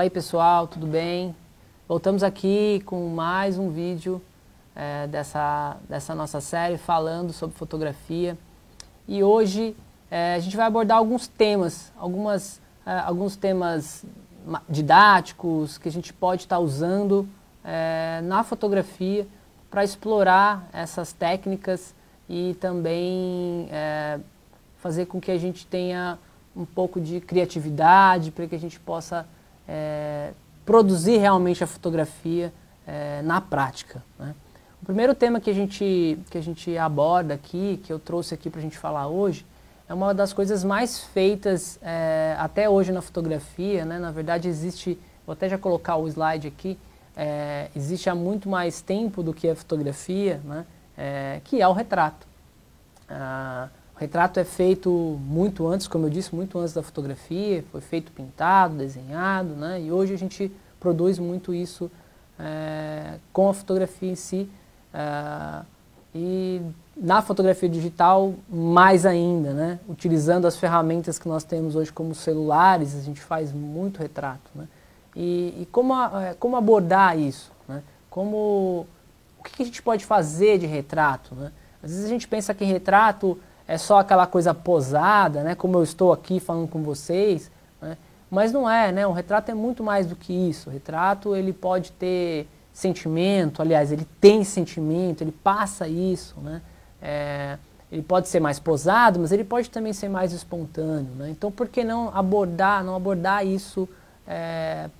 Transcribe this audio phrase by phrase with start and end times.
[0.00, 1.36] Fala aí pessoal, tudo bem?
[1.86, 4.18] Voltamos aqui com mais um vídeo
[4.74, 8.38] é, dessa, dessa nossa série falando sobre fotografia.
[9.06, 9.76] E hoje
[10.10, 14.02] é, a gente vai abordar alguns temas, algumas, é, alguns temas
[14.70, 17.28] didáticos que a gente pode estar usando
[17.62, 19.28] é, na fotografia
[19.70, 21.94] para explorar essas técnicas
[22.26, 24.18] e também é,
[24.78, 26.18] fazer com que a gente tenha
[26.56, 29.28] um pouco de criatividade para que a gente possa
[29.70, 30.32] é,
[30.66, 32.52] produzir realmente a fotografia
[32.86, 34.02] é, na prática.
[34.18, 34.34] Né?
[34.82, 38.50] O primeiro tema que a, gente, que a gente aborda aqui, que eu trouxe aqui
[38.50, 39.46] para a gente falar hoje,
[39.88, 43.84] é uma das coisas mais feitas é, até hoje na fotografia.
[43.84, 43.98] Né?
[43.98, 46.76] Na verdade, existe, vou até já colocar o slide aqui,
[47.16, 50.64] é, existe há muito mais tempo do que a fotografia, né?
[50.96, 52.26] É, que é o retrato.
[53.08, 53.68] Ah,
[54.00, 54.90] retrato é feito
[55.26, 59.78] muito antes, como eu disse, muito antes da fotografia, foi feito pintado, desenhado, né?
[59.78, 61.90] e hoje a gente produz muito isso
[62.38, 64.48] é, com a fotografia em si.
[64.94, 65.62] É,
[66.14, 66.62] e
[66.96, 69.78] na fotografia digital, mais ainda, né?
[69.86, 74.50] utilizando as ferramentas que nós temos hoje como celulares, a gente faz muito retrato.
[74.54, 74.66] Né?
[75.14, 77.52] E, e como, a, é, como abordar isso?
[77.68, 77.82] Né?
[78.08, 78.86] Como,
[79.38, 81.34] o que a gente pode fazer de retrato?
[81.34, 81.52] Né?
[81.82, 83.38] Às vezes a gente pensa que retrato
[83.70, 85.54] é só aquela coisa posada, né?
[85.54, 87.48] Como eu estou aqui falando com vocês,
[87.80, 87.96] né?
[88.28, 89.06] Mas não é, né?
[89.06, 90.68] O retrato é muito mais do que isso.
[90.68, 96.60] O retrato ele pode ter sentimento, aliás, ele tem sentimento, ele passa isso, né?
[97.00, 97.58] É,
[97.92, 101.30] ele pode ser mais posado, mas ele pode também ser mais espontâneo, né?
[101.30, 103.88] Então, por que não abordar, não abordar isso
[104.26, 104.90] é,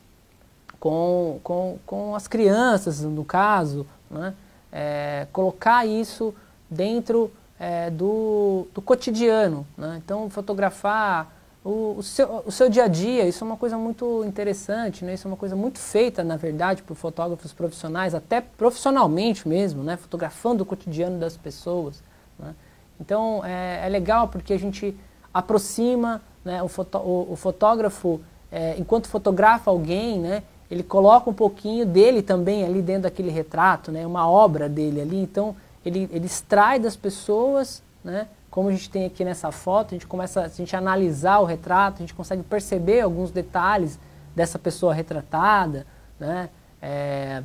[0.78, 4.32] com, com, com as crianças, no caso, né?
[4.70, 6.32] É, colocar isso
[6.70, 9.66] dentro é, do, do, cotidiano.
[9.76, 10.00] Né?
[10.02, 11.30] Então, fotografar
[11.62, 15.12] o, o, seu, o seu dia a dia, isso é uma coisa muito interessante, né?
[15.12, 19.98] isso é uma coisa muito feita, na verdade, por fotógrafos profissionais, até profissionalmente mesmo, né?
[19.98, 22.02] fotografando o cotidiano das pessoas.
[22.38, 22.54] Né?
[22.98, 24.96] Então, é, é, legal porque a gente
[25.32, 31.34] aproxima né, o, foto, o, o fotógrafo, é, enquanto fotografa alguém, né, ele coloca um
[31.34, 35.22] pouquinho dele também ali dentro daquele retrato, né, uma obra dele ali.
[35.22, 35.54] Então,
[35.84, 38.28] ele, ele extrai das pessoas, né?
[38.50, 41.96] como a gente tem aqui nessa foto, a gente começa a gente analisar o retrato,
[41.96, 43.98] a gente consegue perceber alguns detalhes
[44.34, 45.86] dessa pessoa retratada,
[46.18, 46.48] né?
[46.82, 47.42] É,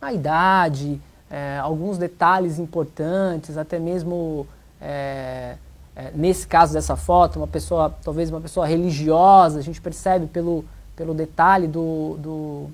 [0.00, 1.00] a idade,
[1.30, 4.46] é, alguns detalhes importantes, até mesmo
[4.80, 5.56] é,
[5.94, 10.64] é, nesse caso dessa foto, uma pessoa, talvez uma pessoa religiosa, a gente percebe pelo,
[10.96, 12.70] pelo detalhe do, do,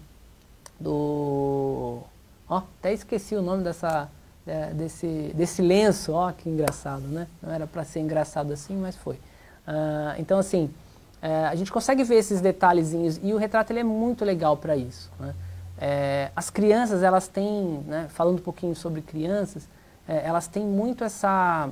[0.79, 1.99] do
[2.49, 4.09] ó, até esqueci o nome dessa,
[4.47, 7.27] é, desse, desse lenço, ó que engraçado, né?
[7.43, 9.17] Não era para ser engraçado assim, mas foi.
[9.17, 10.71] Uh, então, assim,
[11.21, 14.77] é, a gente consegue ver esses detalhezinhos e o retrato ele é muito legal para
[14.77, 15.11] isso.
[15.19, 15.35] Né?
[15.79, 19.69] É, as crianças, elas têm, né, falando um pouquinho sobre crianças,
[20.07, 21.69] é, elas têm muito essa,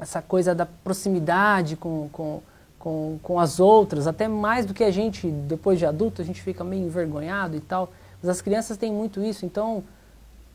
[0.00, 2.42] essa coisa da proximidade com, com,
[2.78, 6.42] com, com as outras, até mais do que a gente, depois de adulto, a gente
[6.42, 7.92] fica meio envergonhado e tal.
[8.20, 9.84] Mas as crianças têm muito isso, então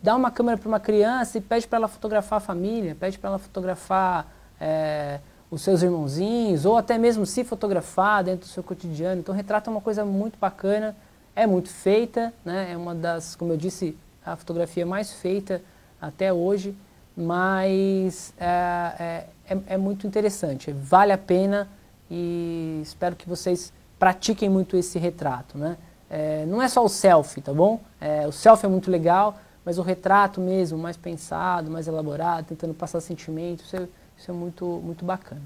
[0.02, 3.30] dá uma câmera para uma criança e pede para ela fotografar a família, pede para
[3.30, 4.28] ela fotografar
[4.60, 5.20] é,
[5.50, 9.20] os seus irmãozinhos, ou até mesmo se fotografar dentro do seu cotidiano.
[9.20, 10.96] Então, retrato é uma coisa muito bacana,
[11.36, 12.72] é muito feita, né?
[12.72, 15.62] é uma das, como eu disse, a fotografia mais feita
[16.00, 16.76] até hoje,
[17.16, 21.68] mas é, é, é, é muito interessante, vale a pena
[22.10, 25.58] e espero que vocês pratiquem muito esse retrato.
[25.58, 25.78] Né?
[26.10, 27.80] É, não é só o selfie, tá bom?
[28.00, 32.74] É, o selfie é muito legal, mas o retrato mesmo, mais pensado, mais elaborado, tentando
[32.74, 35.42] passar sentimentos, isso é, isso é muito, muito bacana.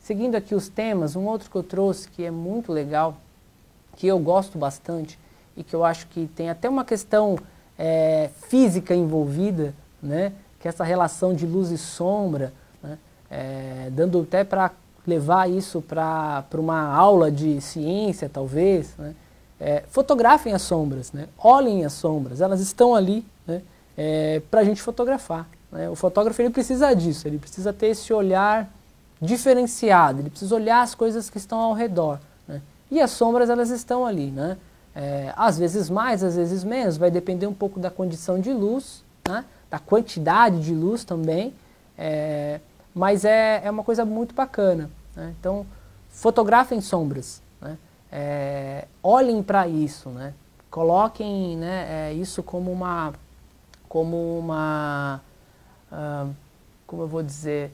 [0.00, 3.16] Seguindo aqui os temas, um outro que eu trouxe que é muito legal,
[3.96, 5.18] que eu gosto bastante
[5.56, 7.36] e que eu acho que tem até uma questão
[7.76, 10.32] é, física envolvida, né?
[10.60, 12.52] que é essa relação de luz e sombra,
[12.82, 12.98] né?
[13.30, 14.70] é, dando até para
[15.06, 18.94] levar isso para uma aula de ciência, talvez.
[18.96, 19.14] Né?
[19.58, 21.28] É, fotografem as sombras, né?
[21.38, 23.24] olhem as sombras, elas estão ali?
[23.96, 25.48] É, para a gente fotografar.
[25.70, 25.88] Né?
[25.88, 28.70] O fotógrafo ele precisa disso, ele precisa ter esse olhar
[29.20, 32.20] diferenciado, ele precisa olhar as coisas que estão ao redor.
[32.46, 32.60] Né?
[32.90, 34.56] E as sombras elas estão ali, né?
[34.94, 39.04] É, às vezes mais, às vezes menos, vai depender um pouco da condição de luz,
[39.28, 39.44] né?
[39.70, 41.52] da quantidade de luz também,
[41.98, 42.60] é,
[42.94, 44.88] mas é, é uma coisa muito bacana.
[45.14, 45.34] Né?
[45.38, 45.66] Então,
[46.08, 47.76] fotografem sombras, né?
[48.10, 50.32] É, olhem para isso, né?
[50.76, 53.14] coloquem né, é, isso como uma
[53.88, 55.20] como uma,
[55.92, 56.30] uh,
[56.86, 57.72] como eu vou dizer,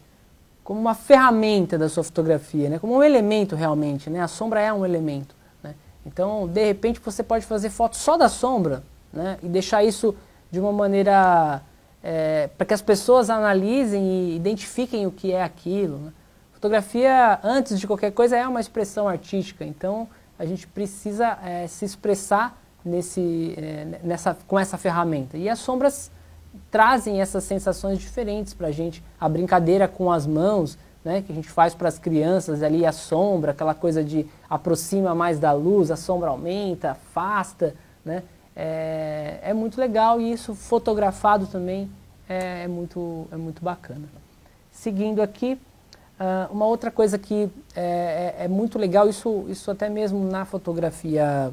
[0.65, 2.79] como uma ferramenta da sua fotografia, né?
[2.79, 4.21] como um elemento realmente, né?
[4.21, 5.35] a sombra é um elemento.
[5.63, 5.75] Né?
[6.07, 8.83] Então, de repente, você pode fazer foto só da sombra
[9.13, 9.39] né?
[9.43, 10.15] e deixar isso
[10.51, 11.63] de uma maneira
[12.03, 15.99] é, para que as pessoas analisem e identifiquem o que é aquilo.
[15.99, 16.13] Né?
[16.53, 21.85] Fotografia, antes de qualquer coisa, é uma expressão artística, então a gente precisa é, se
[21.85, 25.37] expressar nesse, é, nessa, com essa ferramenta.
[25.37, 26.11] E as sombras
[26.71, 29.03] trazem essas sensações diferentes para a gente.
[29.21, 32.93] A brincadeira com as mãos, né, que a gente faz para as crianças ali, a
[32.93, 37.75] sombra, aquela coisa de aproxima mais da luz, a sombra aumenta, afasta,
[38.05, 38.23] né,
[38.55, 41.91] é, é muito legal e isso fotografado também
[42.29, 44.05] é, é muito, é muito bacana.
[44.71, 45.59] Seguindo aqui,
[46.19, 50.45] uh, uma outra coisa que é, é, é, muito legal, isso, isso até mesmo na
[50.45, 51.53] fotografia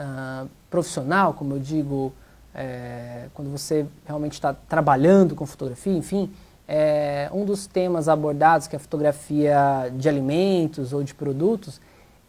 [0.00, 2.12] uh, profissional, como eu digo,
[2.54, 6.32] é, quando você realmente está trabalhando com fotografia, enfim,
[6.66, 11.80] é, um dos temas abordados, que é a fotografia de alimentos ou de produtos,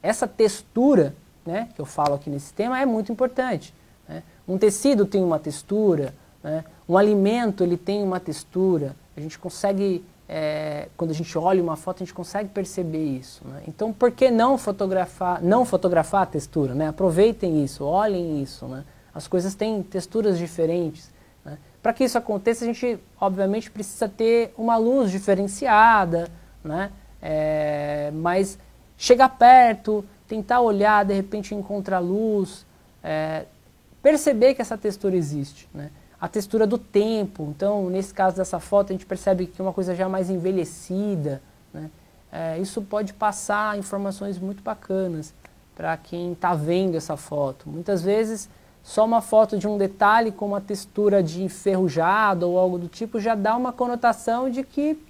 [0.02, 1.16] essa textura,
[1.46, 3.74] né, que eu falo aqui nesse tema, é muito importante.
[4.08, 4.24] Né?
[4.48, 6.14] Um tecido tem uma textura,
[6.44, 6.64] né?
[6.90, 11.76] um alimento ele tem uma textura, a gente consegue, é, quando a gente olha uma
[11.76, 13.42] foto, a gente consegue perceber isso.
[13.46, 13.64] Né?
[13.68, 16.74] Então, por que não fotografar, não fotografar a textura?
[16.74, 16.88] Né?
[16.88, 18.66] Aproveitem isso, olhem isso.
[18.66, 18.86] Né?
[19.14, 21.12] As coisas têm texturas diferentes.
[21.44, 21.58] Né?
[21.84, 26.30] Para que isso aconteça, a gente, obviamente, precisa ter uma luz diferenciada,
[26.64, 26.92] né?
[27.22, 28.58] É, mas
[28.98, 32.66] chegar perto, tentar olhar, de repente encontrar luz,
[33.04, 33.46] é,
[34.02, 35.68] perceber que essa textura existe.
[36.22, 39.74] A textura do tempo, então, nesse caso dessa foto, a gente percebe que é uma
[39.74, 41.42] coisa já mais envelhecida.
[41.74, 41.90] Né?
[42.32, 45.34] É, isso pode passar informações muito bacanas
[45.76, 47.68] para quem está vendo essa foto.
[47.68, 48.48] Muitas vezes
[48.84, 53.20] só uma foto de um detalhe com uma textura de enferrujado ou algo do tipo
[53.20, 55.04] já dá uma conotação de que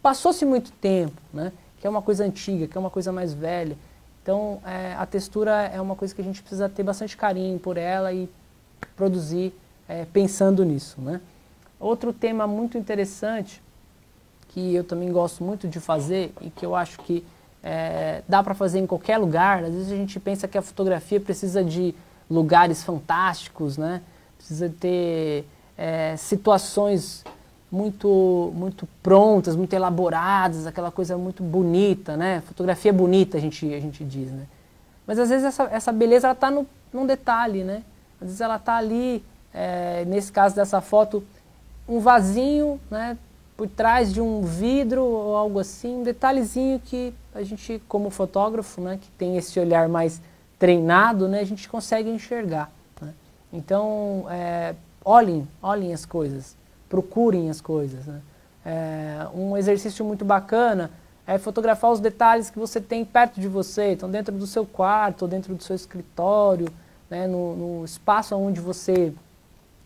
[0.00, 1.52] passou-se muito tempo, né?
[1.80, 3.76] que é uma coisa antiga, que é uma coisa mais velha.
[4.22, 7.76] Então, é, a textura é uma coisa que a gente precisa ter bastante carinho por
[7.76, 8.30] ela e
[8.94, 9.52] produzir
[9.92, 11.00] é, pensando nisso.
[11.00, 11.20] Né?
[11.78, 13.62] Outro tema muito interessante,
[14.48, 17.24] que eu também gosto muito de fazer e que eu acho que
[17.62, 21.20] é, dá para fazer em qualquer lugar, às vezes a gente pensa que a fotografia
[21.20, 21.94] precisa de
[22.28, 24.02] lugares fantásticos, né?
[24.36, 25.44] Precisa ter
[25.78, 27.24] é, situações
[27.70, 32.42] muito, muito prontas, muito elaboradas, aquela coisa muito bonita, né?
[32.46, 34.46] Fotografia bonita, a gente, a gente diz, né?
[35.06, 37.82] Mas às vezes essa, essa beleza ela está no, num detalhe, né?
[38.20, 41.22] Às vezes ela está ali, é, nesse caso dessa foto,
[41.88, 43.16] um vasinho, né?
[43.56, 48.80] Por trás de um vidro ou algo assim, um detalhezinho que a gente, como fotógrafo,
[48.80, 48.98] né?
[49.00, 50.20] Que tem esse olhar mais
[50.62, 52.70] treinado, né, a gente consegue enxergar.
[53.00, 53.12] Né?
[53.52, 56.56] Então, é, olhem, olhem as coisas,
[56.88, 58.06] procurem as coisas.
[58.06, 58.20] Né?
[58.64, 60.88] É, um exercício muito bacana
[61.26, 65.26] é fotografar os detalhes que você tem perto de você, então dentro do seu quarto,
[65.26, 66.68] dentro do seu escritório,
[67.10, 69.12] né, no, no espaço onde você,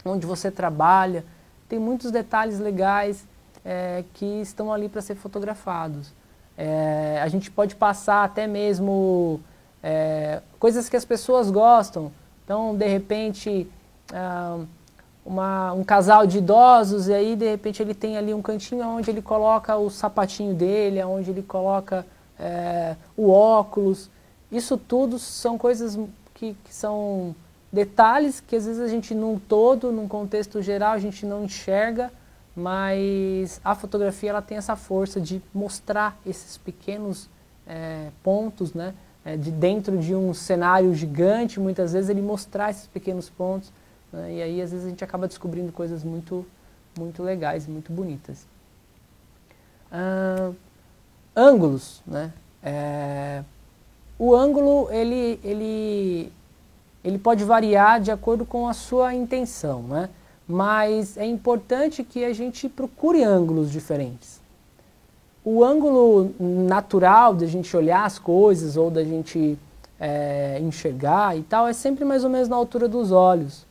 [0.09, 1.25] onde você trabalha.
[1.69, 3.27] Tem muitos detalhes legais
[3.65, 6.13] é, que estão ali para ser fotografados.
[6.57, 9.41] É, a gente pode passar até mesmo
[9.83, 12.13] é, coisas que as pessoas gostam.
[12.45, 13.69] Então, de repente,
[14.13, 14.61] ah,
[15.25, 19.11] uma, um casal de idosos, e aí, de repente, ele tem ali um cantinho onde
[19.11, 22.07] ele coloca o sapatinho dele, onde ele coloca
[22.39, 24.09] é, o óculos.
[24.51, 25.99] Isso tudo são coisas
[26.33, 27.35] que, que são
[27.77, 32.11] detalhes que às vezes a gente num todo, num contexto geral, a gente não enxerga,
[32.57, 37.29] mas a fotografia ela tem essa força de mostrar esses pequenos
[37.67, 38.95] é, pontos, né?
[39.27, 43.73] é, de dentro de um cenário gigante, muitas vezes ele mostrar esses pequenos pontos.
[44.13, 46.47] Né, e aí às vezes a gente acaba descobrindo coisas muito,
[46.97, 48.47] muito legais, muito bonitas.
[49.91, 50.53] Ah,
[51.35, 52.33] ângulos, né?
[52.63, 53.43] É,
[54.17, 56.33] o ângulo ele, ele,
[57.07, 60.09] ele pode variar de acordo com a sua intenção, né?
[60.49, 64.37] mas é importante que a gente procure ângulos diferentes
[65.47, 69.57] o ângulo natural da gente olhar as coisas ou da gente
[70.01, 73.65] é, enxergar e tal é sempre mais ou menos na altura dos olhos.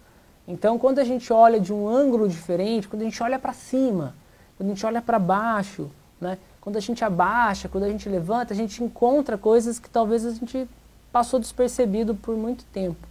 [0.47, 4.15] Então, quando a gente olha de um ângulo diferente, quando a gente olha para cima,
[4.55, 5.89] quando a gente olha para baixo,
[6.21, 6.37] né?
[6.61, 10.31] quando a gente abaixa, quando a gente levanta, a gente encontra coisas que talvez a
[10.31, 10.69] gente
[11.11, 13.05] passou despercebido por muito tempo.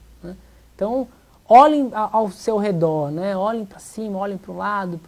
[0.75, 1.07] Então,
[1.49, 3.37] olhem ao seu redor, né?
[3.37, 5.01] olhem para cima, olhem para o lado,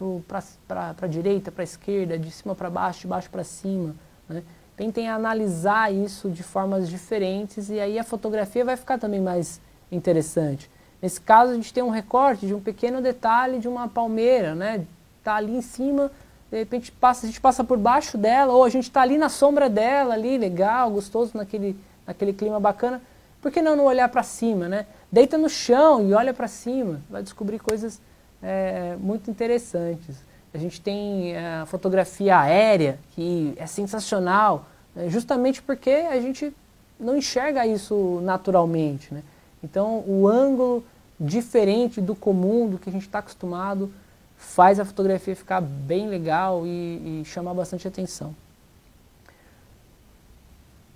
[0.68, 3.94] para a direita, para a esquerda, de cima para baixo, de baixo para cima.
[4.28, 4.42] Né?
[4.76, 10.70] Tentem analisar isso de formas diferentes e aí a fotografia vai ficar também mais interessante.
[11.00, 14.85] Nesse caso, a gente tem um recorte de um pequeno detalhe de uma palmeira, né?
[15.18, 16.11] Está ali em cima,
[16.50, 19.28] de repente passa, a gente passa por baixo dela, ou a gente está ali na
[19.28, 23.00] sombra dela, ali, legal, gostoso naquele, naquele clima bacana,
[23.42, 24.87] por que não, não olhar para cima, né?
[25.10, 28.00] Deita no chão e olha para cima, vai descobrir coisas
[28.42, 30.16] é, muito interessantes.
[30.52, 35.08] A gente tem é, a fotografia aérea, que é sensacional, né?
[35.08, 36.52] justamente porque a gente
[36.98, 39.12] não enxerga isso naturalmente.
[39.12, 39.22] Né?
[39.62, 40.84] Então, o ângulo
[41.18, 43.92] diferente do comum, do que a gente está acostumado,
[44.36, 48.34] faz a fotografia ficar bem legal e, e chamar bastante atenção.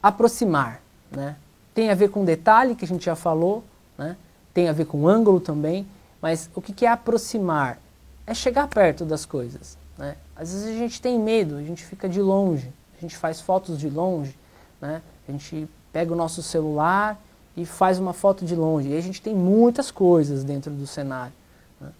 [0.02, 1.36] Aproximar, né?
[1.74, 3.64] Tem a ver com detalhe, que a gente já falou,
[4.00, 4.16] né?
[4.54, 5.87] tem a ver com ângulo também,
[6.23, 7.78] mas o que, é aproximar?
[8.26, 9.76] É chegar perto das coisas.
[9.99, 10.16] Né?
[10.35, 13.78] Às vezes a gente tem medo, a gente fica de longe, a gente faz fotos
[13.78, 14.35] de longe,
[14.80, 15.02] né?
[15.28, 17.21] a gente pega o nosso celular
[17.54, 18.88] e faz uma foto de longe.
[18.88, 21.35] E a gente tem muitas coisas dentro do cenário.
[21.78, 21.90] Né?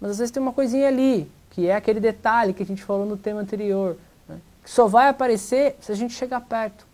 [0.00, 3.04] Mas às vezes tem uma coisinha ali, que é aquele detalhe que a gente falou
[3.04, 4.40] no tema anterior, né?
[4.64, 6.86] que só vai aparecer se a gente chegar perto.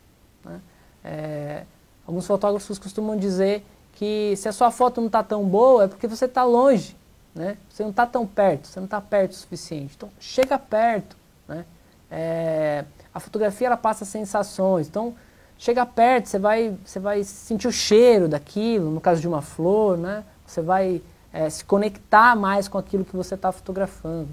[0.45, 0.61] Né?
[1.05, 1.63] É,
[2.05, 3.65] alguns fotógrafos costumam dizer
[3.97, 6.95] que se a sua foto não está tão boa é porque você está longe.
[7.35, 7.57] Né?
[7.69, 9.95] Você não está tão perto, você não está perto o suficiente.
[9.97, 11.17] Então chega perto.
[11.49, 11.65] Né?
[12.11, 14.87] É, a fotografia ela passa sensações.
[14.87, 15.15] Então
[15.59, 19.97] chega perto, você vai, você vai sentir o cheiro daquilo, no caso de uma flor,
[19.97, 20.25] né?
[20.47, 24.29] Você vai é, se conectar mais com aquilo que você está fotografando.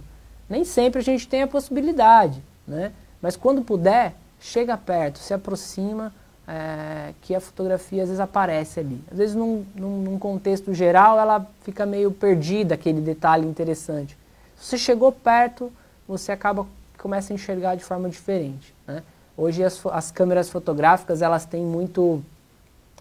[0.50, 2.92] Nem sempre a gente tem a possibilidade, né?
[3.22, 6.14] Mas quando puder, chega perto, se aproxima,
[6.48, 9.02] é, que a fotografia às vezes aparece ali.
[9.12, 14.18] Às vezes num, num, num, contexto geral ela fica meio perdida, aquele detalhe interessante.
[14.58, 15.72] Se você chegou perto,
[16.08, 16.66] você acaba
[16.98, 19.04] começa a enxergar de forma diferente, né?
[19.36, 22.24] Hoje as, as câmeras fotográficas elas têm muito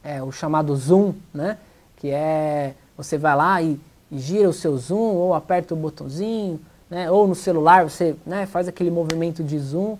[0.02, 1.58] é, o chamado zoom, né?
[1.96, 3.78] Que é você vai lá e,
[4.10, 7.10] e, gira o seu zoom ou aperta o botãozinho, né?
[7.10, 9.96] Ou no celular você né, faz aquele movimento de zoom.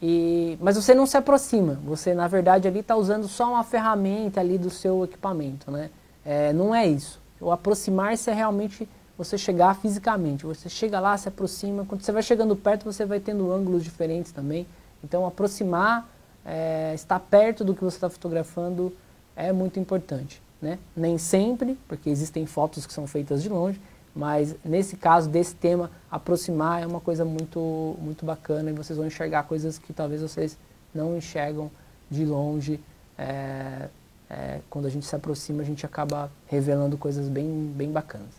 [0.00, 1.74] E, mas você não se aproxima.
[1.84, 5.90] Você na verdade ali está usando só uma ferramenta ali do seu equipamento, né?
[6.24, 7.20] É, não é isso.
[7.40, 10.46] O aproximar-se é realmente você chegar fisicamente.
[10.46, 11.84] Você chega lá, se aproxima.
[11.84, 14.66] Quando você vai chegando perto, você vai tendo ângulos diferentes também.
[15.02, 16.08] Então, aproximar,
[16.44, 18.94] é, estar perto do que você está fotografando
[19.34, 20.40] é muito importante.
[20.60, 20.78] Né?
[20.96, 23.80] Nem sempre, porque existem fotos que são feitas de longe,
[24.14, 29.06] mas nesse caso desse tema, aproximar é uma coisa muito, muito bacana e vocês vão
[29.06, 30.58] enxergar coisas que talvez vocês
[30.94, 31.70] não enxergam
[32.10, 32.80] de longe.
[33.16, 33.88] É,
[34.30, 38.34] é, quando a gente se aproxima, a gente acaba revelando coisas bem, bem bacanas.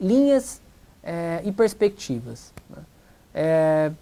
[0.00, 0.60] Linhas
[1.02, 2.52] é, e perspectivas.
[2.68, 2.82] Né?
[3.34, 3.92] É,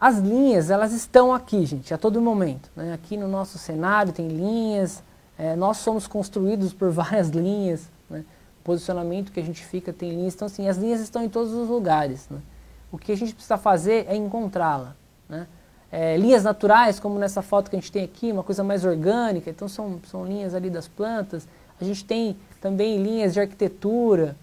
[0.00, 2.70] as linhas, elas estão aqui, gente, a todo momento.
[2.76, 2.92] Né?
[2.92, 5.02] Aqui no nosso cenário tem linhas,
[5.38, 7.88] é, nós somos construídos por várias linhas,
[8.64, 11.68] posicionamento que a gente fica tem linhas, então assim, as linhas estão em todos os
[11.68, 12.26] lugares.
[12.28, 12.38] Né?
[12.90, 14.96] O que a gente precisa fazer é encontrá-la.
[15.28, 15.46] Né?
[15.92, 19.48] É, linhas naturais, como nessa foto que a gente tem aqui, uma coisa mais orgânica,
[19.50, 21.46] então são, são linhas ali das plantas.
[21.80, 24.34] A gente tem também linhas de arquitetura,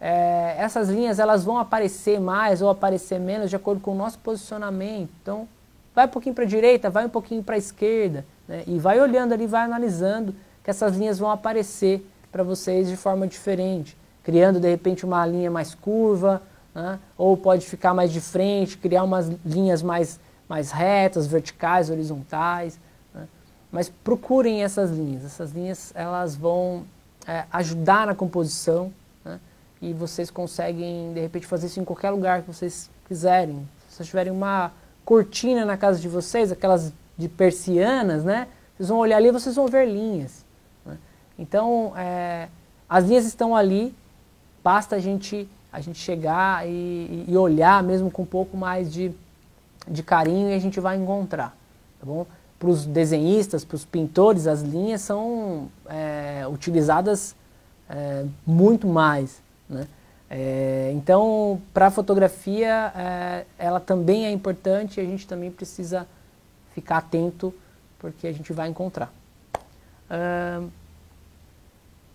[0.00, 4.18] é, essas linhas elas vão aparecer mais ou aparecer menos de acordo com o nosso
[4.18, 5.10] posicionamento.
[5.20, 5.46] Então,
[5.94, 8.64] vai um pouquinho para a direita, vai um pouquinho para a esquerda, né?
[8.66, 13.26] e vai olhando ali, vai analisando que essas linhas vão aparecer para vocês de forma
[13.26, 16.42] diferente, criando de repente uma linha mais curva,
[16.74, 16.98] né?
[17.16, 22.78] ou pode ficar mais de frente, criar umas linhas mais, mais retas, verticais, horizontais.
[23.14, 23.26] Né?
[23.72, 26.84] Mas procurem essas linhas, essas linhas elas vão
[27.26, 28.92] é, ajudar na composição,
[29.82, 33.66] e vocês conseguem, de repente, fazer isso em qualquer lugar que vocês quiserem.
[33.88, 34.72] Se vocês tiverem uma
[35.04, 38.46] cortina na casa de vocês, aquelas de persianas, né?
[38.76, 40.44] Vocês vão olhar ali e vocês vão ver linhas.
[41.40, 42.48] Então, é,
[42.86, 43.94] as linhas estão ali,
[44.62, 49.10] basta a gente, a gente chegar e, e, olhar mesmo com um pouco mais de,
[49.88, 51.56] de carinho e a gente vai encontrar,
[51.98, 52.26] tá bom?
[52.58, 57.34] Para os desenhistas, para os pintores, as linhas são é, utilizadas
[57.88, 59.40] é, muito mais.
[59.66, 59.88] Né?
[60.28, 66.06] É, então, para a fotografia, é, ela também é importante e a gente também precisa
[66.74, 67.54] ficar atento
[67.98, 69.10] porque a gente vai encontrar.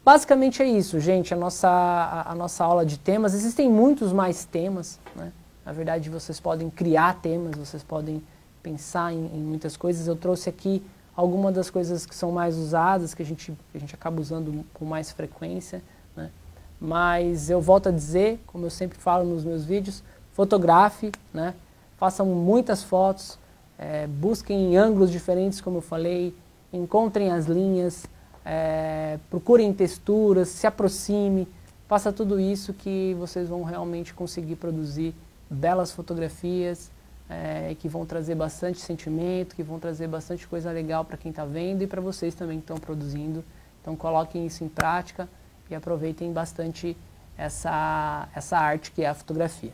[0.06, 3.34] Basicamente é isso, gente, a nossa, a, a, nossa aula de temas.
[3.34, 5.32] Existem muitos mais temas, né?
[5.66, 8.22] Na verdade, vocês podem criar temas, vocês podem
[8.62, 10.06] pensar em, em muitas coisas.
[10.06, 10.84] Eu trouxe aqui
[11.16, 14.64] algumas das coisas que são mais usadas, que a gente, que a gente acaba usando
[14.76, 15.82] com mais frequência.
[16.16, 16.30] Né?
[16.80, 21.56] Mas eu volto a dizer, como eu sempre falo nos meus vídeos, fotografe, né?
[21.98, 23.40] façam muitas fotos,
[23.80, 26.36] é, busquem ângulos diferentes, como eu falei,
[26.72, 28.06] encontrem as linhas,
[28.46, 31.48] é, procurem texturas, se aproxime,
[31.88, 35.16] faça tudo isso que vocês vão realmente conseguir produzir
[35.50, 36.92] belas fotografias
[37.30, 41.44] é, que vão trazer bastante sentimento, que vão trazer bastante coisa legal para quem está
[41.44, 43.44] vendo e para vocês também que estão produzindo.
[43.82, 45.28] Então coloquem isso em prática
[45.70, 46.96] e aproveitem bastante
[47.38, 49.74] essa, essa arte que é a fotografia.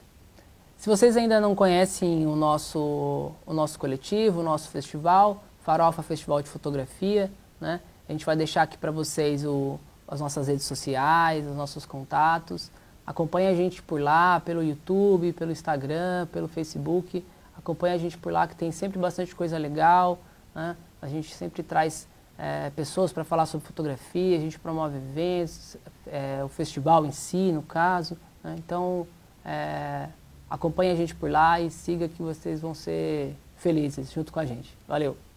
[0.77, 6.41] Se vocês ainda não conhecem o nosso, o nosso coletivo, o nosso festival, Farofa Festival
[6.41, 7.79] de Fotografia, né?
[8.11, 12.69] A gente vai deixar aqui para vocês o, as nossas redes sociais, os nossos contatos.
[13.07, 17.25] Acompanhe a gente por lá, pelo YouTube, pelo Instagram, pelo Facebook.
[17.57, 20.19] Acompanhe a gente por lá que tem sempre bastante coisa legal.
[20.53, 20.75] Né?
[21.01, 22.05] A gente sempre traz
[22.37, 27.53] é, pessoas para falar sobre fotografia, a gente promove eventos, é, o festival em si,
[27.53, 28.17] no caso.
[28.43, 28.55] Né?
[28.57, 29.07] Então,
[29.45, 30.09] é,
[30.49, 34.45] acompanhe a gente por lá e siga que vocês vão ser felizes junto com a
[34.45, 34.77] gente.
[34.85, 35.30] Valeu!